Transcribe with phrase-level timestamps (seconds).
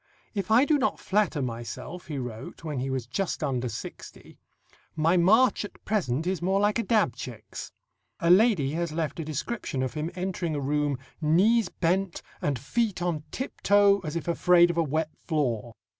[0.33, 4.39] "If I do not flatter myself," he wrote when he was just under sixty,
[4.95, 7.71] "my march at present is more like a dab chick's."
[8.19, 12.99] A lady has left a description of him entering a room, "knees bent, and feet
[13.03, 15.75] on tiptoe as if afraid of a wet floor."